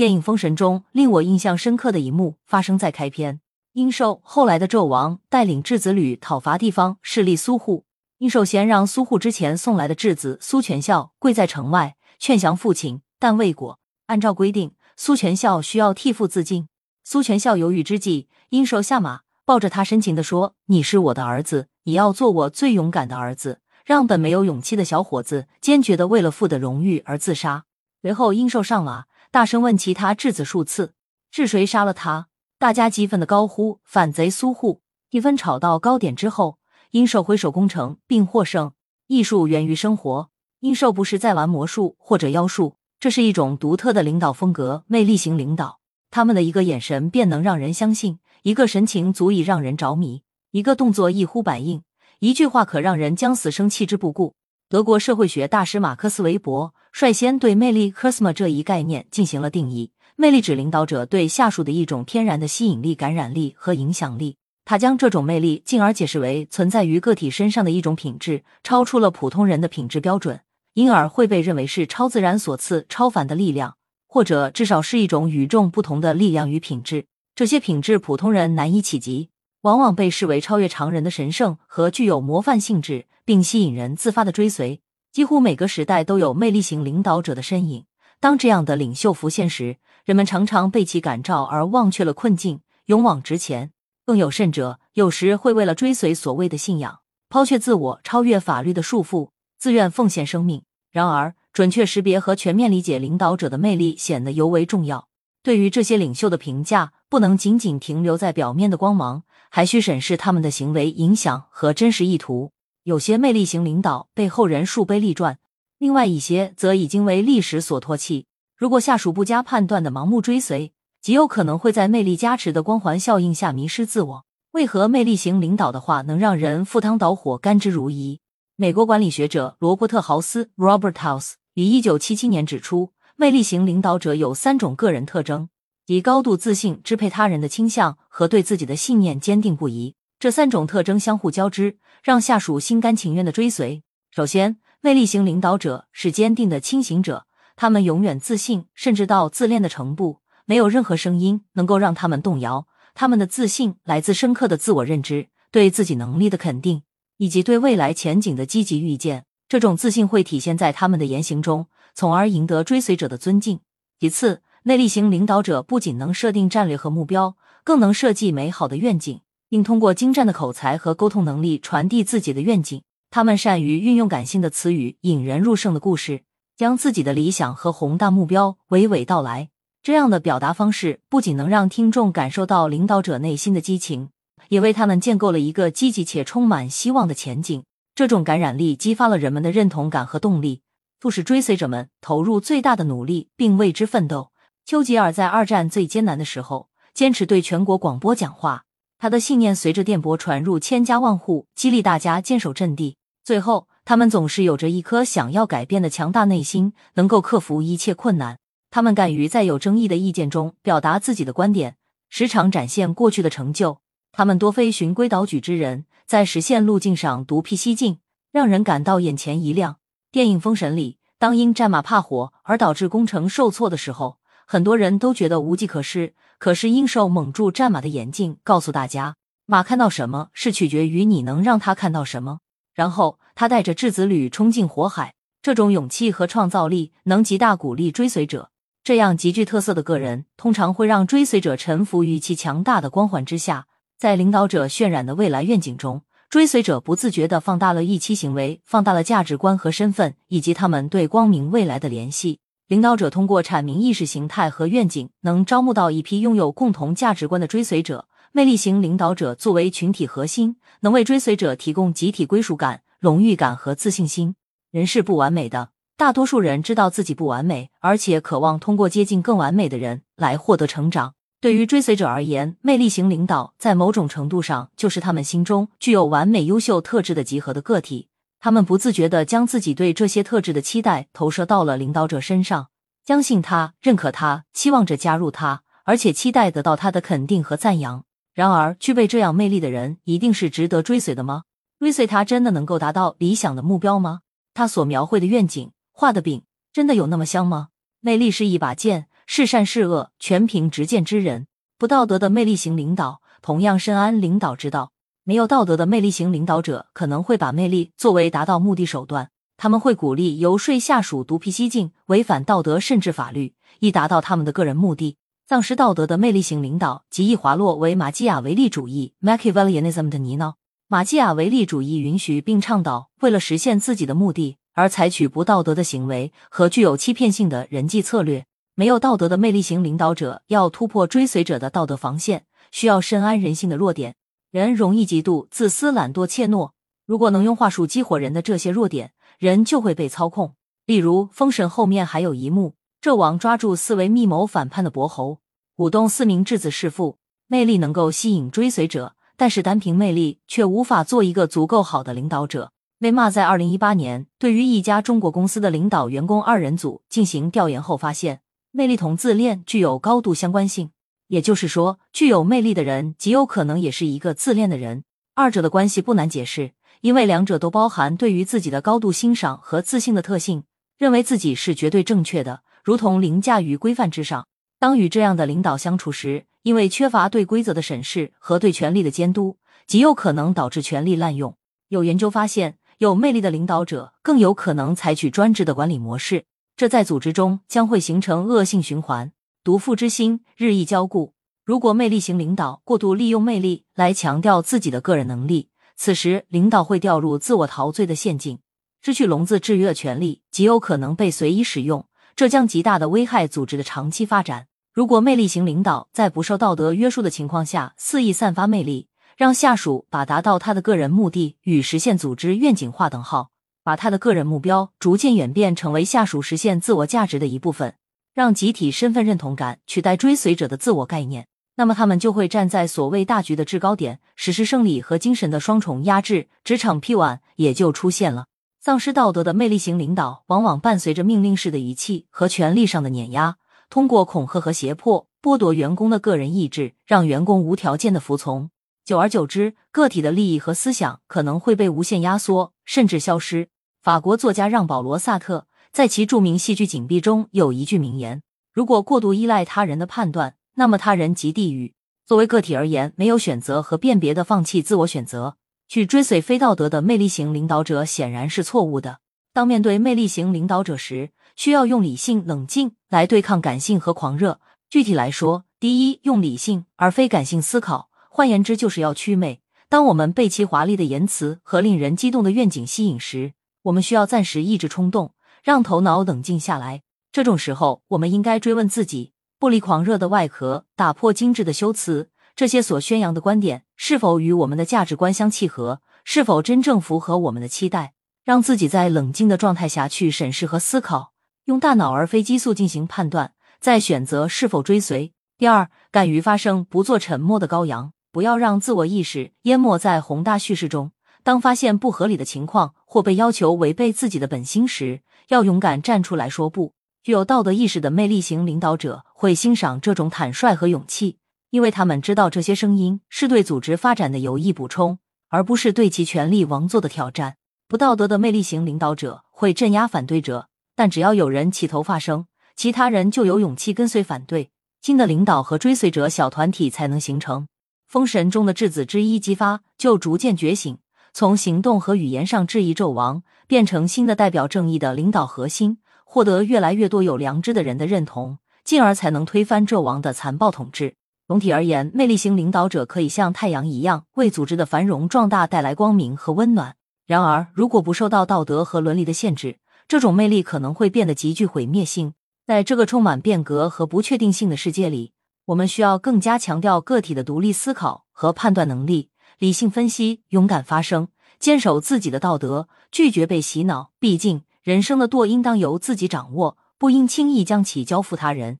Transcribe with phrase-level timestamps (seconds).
[0.00, 3.42] 电影《封神》中令我印象深刻的一幕发生在开篇。
[3.74, 7.84] 殷寿后来的纣王带领质子旅讨伐地方势力苏护，
[8.16, 13.78] 殷寿先让苏护之前送来的质子苏全孝跪在城外劝降父亲，但未果。
[14.06, 16.68] 按照规定，苏全孝需要替父自尽。
[17.04, 27.64] 苏全孝犹豫之际，殷寿下马，抱着他深情地说：“你是我的儿子，你要做我最勇敢的儿子。”让本没有勇气的小伙子坚决的为了父的荣誉而自杀。
[28.00, 29.04] 随后，殷寿上马。
[29.32, 30.94] 大声问其他质子数次
[31.30, 32.26] 是谁杀了他？
[32.58, 34.82] 大家激愤的高呼反贼苏护。
[35.10, 36.58] 一番吵到高点之后，
[36.90, 38.72] 殷寿挥手攻城并获胜。
[39.06, 45.78] 艺术源于生活，殷寿不是在玩魔术或者妖术，这是一种独特的领导风格，魅力型领导。
[46.10, 51.84] 他们的一个眼神便能让人相信，一个神情足以让人着迷，一个动作一呼百应，
[52.18, 54.34] 一句话可让人将死生弃之不顾。
[54.68, 59.92] 德国社会学大师马克思韦伯率先对魅力 （charisma） 这一概念进行了定义。
[60.16, 64.36] 魅力指领导者对下属的一种天然的吸引力、感染力和影响力。
[64.64, 70.40] 他将这种魅力进而解释为存在于个体身上的一种品质，超出了普通人的品质标准，
[70.74, 77.06] 因而会被认为是超自然所赐、超凡的力量，或者至少是一种与众不同的力量与品质。
[77.34, 79.30] 这些品质普通人难以企及，
[79.62, 83.06] 往往被视为超越常人的神圣和具有模范性质。
[83.30, 84.80] 并吸引人自发的追随。
[85.12, 87.84] 几乎每个时代都有魅力型领导者的身影。
[88.20, 93.72] 当这样的领袖浮现时，人们常常被其感召而忘却了困境，勇往直前。
[94.06, 100.62] 更有甚者，有时会为了追随所谓的信仰，抛却自我，超越法律的束缚，自愿奉献生命。
[100.90, 105.08] 然而，准确识别和全面理解领导者的魅力显得尤为重要。
[105.42, 112.52] 对于这些领袖的评价，不能仅仅停留在表面的光芒，还需审视他们的行为影响和真实意图。
[112.84, 115.38] 有些魅力型领导被后人树碑立传，
[115.78, 118.26] 另外一些则已经为历史所唾弃。
[118.56, 124.24] 如果下属不加判断的盲目追随，极有可能会在魅力加持的光环效应下迷失自我。
[124.52, 128.18] 为何魅力型领导的话能让人赴汤蹈火、甘之如饴？
[128.56, 135.50] 美国管理学者罗伯特豪斯 （Robert House） 于一九七七年指出，魅力型领导者有三种个人特征：
[135.86, 139.94] 以高度自信、支配他人的倾向和对自己的信念坚定不移。
[140.20, 143.82] 这三种特征相互交织，让下属心甘情愿的追随。
[144.10, 147.26] 首先，魅力型领导者是坚定的清醒者，
[147.56, 152.66] 他们永远自信，甚至到自恋的程度，没有任何声音能够让他们动摇。
[152.92, 156.82] 他们的自信来自深刻的自我认知、对自己能力的肯定，
[157.16, 159.24] 以及对未来前景的积极预见。
[159.48, 163.60] 这种自信会体现在他们的言行中，从而赢得追随者的尊敬。
[163.98, 169.22] 其次，魅力型领导者不仅能设定战略和目标，更能设计美好的愿景。
[169.50, 172.80] 并通过精湛的口才和沟通能力传递自己的愿景。
[173.10, 176.22] 他们善于运用感性的词语，引人入胜的故事，
[176.56, 179.50] 将自己的理想和宏大目标娓娓道来。
[179.82, 184.10] 这样的表达方式不仅能让听众感受到领导者内心的激情，
[184.48, 187.64] 也为他们建构了一个积极且充满希望的前景。
[187.96, 190.62] 这种感染力激发了人们的认同感和动力，
[191.00, 194.30] 促使追随者们投入最大的努力并为之奋斗。
[194.64, 198.64] 丘吉尔在二战最艰难的时候，坚持对全国广播讲话。
[199.02, 202.98] 他的信念随着电波传入千家万户，激励大家坚守阵地。
[203.24, 208.36] 最后，他们总是有着一颗想要改变的强大内心，能够克服一切困难。
[208.70, 211.76] 他们敢于在有争议的意见中表达自己的观点，
[212.10, 213.80] 时常展现过去的成就。
[214.12, 218.00] 他们多非循规蹈矩之人，在实现路径上独辟蹊径，
[218.30, 219.76] 让人感到眼前一亮。
[220.12, 226.12] 电影《封神》里，当因战马怕火而导致工程受挫的时候，很多人都觉得无计可施。
[226.40, 232.38] 可是殷寿蒙住战马的眼睛，告诉大家：马看到什么是取决于你能让他看到什么。
[232.72, 235.12] 然后他带着质子旅冲进火海，
[235.42, 238.50] 这种勇气和创造力能极大鼓励追随者。
[238.82, 243.66] 这样极具特色的个人，通常会让追随者臣服于其强大的光环之下。
[243.98, 252.38] 在领导者渲染的未来愿景中，追随者不自觉地放大了预期行为，放大了价值观和身份，以及他们对光明未来的联系。
[252.70, 258.06] 领导者通过阐明意识形态和愿景，能招募到一批拥有共同价值观的追随者。
[258.30, 264.36] 魅力型领导者作为群体核心，能为追随者提供集体归属感、荣誉感和自信心。
[264.70, 271.14] 人是不完美的，大多数人知道自己不完美，而且渴望通过接近更完美的人来获得成长。
[271.40, 278.09] 对于追随者而言，魅力型领导在某种程度上就是他们心中具有完美优秀特质的集合的个体。
[278.42, 282.70] 他们不自觉地将自己对这些特质的期待投射到了领导者身上，
[283.06, 288.04] 相信他、认可他、期望着加入他，而且期待得到他的肯定和赞扬。
[288.32, 291.42] 然而，具备这样魅力的人一定是值得追随的吗？
[291.78, 294.20] 追随他真的能够达到理想的目标吗？
[294.54, 296.42] 他所描绘的愿景、画的饼，
[296.72, 297.68] 真的有那么香吗？
[298.00, 301.46] 魅力是一把剑，是善是恶全凭执剑之人。
[301.76, 304.92] 不道德的魅力型领导同样深谙领导之道。
[305.24, 315.16] 没有道德的魅力型领导者可能会把魅力作为达到目的手段，他们会鼓励游说下属独辟蹊径，违反道德甚至法律，以达到他们的个人目的。
[315.46, 320.54] 丧失道德的魅力型领导极易滑落为马基雅维利主义 （Machiavellianism） 的泥淖。
[320.88, 328.46] 马基雅维利主义允许并倡导为了实现自己的目的而采取不道德的行为和具有欺骗性的人际策略。
[328.74, 334.14] 没有道德的魅力型领导者要突破追随者的道德防线，需要深谙人性的弱点。
[334.50, 336.72] 人容易嫉妒、自私、懒惰、怯懦。
[337.06, 340.54] 如果能用话术激活人的这些弱点，人就会被操控。
[340.86, 345.38] 例如，《封神》后面还有一幕，纣王抓住四位密谋反叛的伯侯，
[345.76, 347.18] 鼓动四名质子弑父。
[347.46, 349.14] 魅力能够吸引追随者。
[349.36, 352.72] 但是单凭魅力却无法做一个足够好的领导者。
[352.98, 360.90] 威骂在二零一八年对于一家中国公司的领导员工二人组进行调研后发现，魅力同自恋具有高度相关性。
[361.30, 365.04] 也就是说，具有魅力的人极有可能也是一个自恋的人。
[365.36, 366.72] 二者的关系不难解释，
[367.02, 370.64] 因为两者都包含对于自己的高度欣赏和自信的特性，
[370.98, 374.48] 认为自己是绝对正确的，如同凌驾于规范之上。
[374.80, 379.56] 当与这样的领导相处时，因为缺乏对规则的审视和对权力的监督，
[379.86, 381.54] 极有可能导致权力滥用。
[381.90, 386.44] 有研究发现，有魅力的领导者更有可能采取专制的管理模式，
[386.76, 389.30] 这在组织中将会形成恶性循环，
[389.62, 391.34] 毒妇之心日益骄固。
[391.64, 398.58] 如果魅力型领导过度利用魅力来强调自己的个人能力，此时领导会掉入自我陶醉的陷阱，
[399.02, 402.06] 失去笼子制约的权利，极有可能被随意使用。
[402.34, 404.66] 这将极大的危害组织的长期发展。
[404.92, 413.50] 如果魅力型领导在不受道德约束的情况下肆意散发魅力，让下属把达到他的个人目的与实现组织愿景划等号，
[413.84, 417.94] 把他的个人目标逐渐演变成为下属实现自我价值的一部分，
[418.32, 421.46] 让集体身份认同感取代追随者的自我概念，
[421.76, 428.46] 那么他们就会站在所谓大局的制高点，实施胜利和精神的双重压制，职场 P one 也就出现了。
[428.80, 433.56] 丧失道德的魅力型领导，往往伴随着命令式的语气和权力上的碾压，
[433.90, 438.70] 通过恐吓和胁迫剥夺员工的个人意志，让员工无条件的服从。
[439.04, 443.68] 久而久之，个体的利益和思想可能会被无限压缩，甚至消失。
[444.00, 448.42] 法国作家让·保罗·萨特在其著名戏剧《紧闭》中有一句名言
[448.72, 451.94] ：“如果过度依赖他人的判断，那么他人即地狱。”
[452.24, 455.56] 作为个体而言，没有选择和辨别的放弃自我选择。
[455.88, 459.18] 去追随非道德的魅力型领导者显然是错误的。
[459.52, 464.60] 当面对魅力型领导者时，需要用理性、冷静来对抗感性和狂热。
[464.88, 469.60] 具体来说，第一，用理性而非感性思考，换言之，就是要祛魅。
[469.88, 477.02] 当我们被其华丽的言辞和令人激动的愿景吸引时，我们需要暂时抑制冲动，让头脑冷静下来。
[477.32, 482.30] 这种时候，我们应该追问自己：不离狂热的外壳，打破精致的修辞。
[482.56, 486.00] 这些所宣扬的观点是否与我们的价值观相契合？
[486.24, 488.12] 是否真正符合我们的期待？
[488.44, 491.32] 让自己在冷静的状态下去审视和思考，
[491.66, 495.32] 用大脑而非激素进行判断，再选择是否追随。
[495.56, 501.12] 第二，敢于发声，不做沉默的羔羊，不要让自我意识淹没在宏大叙事中。
[501.42, 506.94] 当发现不合理的情况或被要求违背自己的本心时，要勇敢站出来说不。
[507.22, 511.36] 具有道德意识的魅力型领导者会欣赏这种坦率和勇气。
[511.70, 515.20] 因为他们知道这些声音是对组织发展的有益补充，
[515.50, 517.56] 而不是对其权力王座的挑战。
[517.86, 524.70] 不道德的魅力型领导者会镇压反对者，但只要有人起头发声，其他人就有勇气跟随反对，
[525.00, 527.68] 新的领导和追随者小团体才能形成。
[528.08, 530.98] 封神中的质子之一激发，就逐渐觉醒，
[531.32, 541.14] 从行动和语言上质疑纣王，变成新的代表正义的领导核心，获得越来越多有良知的人的认同，进而才能推翻纣王的残暴统治。
[541.46, 546.94] 总体而言，魅力型领导者可以像太阳一样，为组织的繁荣壮大带来光明和温暖。
[547.26, 552.34] 然而，如果不受到道德和伦理的限制，这种魅力可能会变得极具毁灭性。
[552.66, 555.32] 在这个充满变革和不确定性的世界里，
[555.66, 559.30] 我们需要更加强调个体的独立思考和判断能力，
[559.60, 564.10] 理性分析，勇敢发声，坚守自己的道德，拒绝被洗脑。
[564.18, 568.78] 毕竟，人生的舵应当由自己掌握，不应轻易将其交付他人。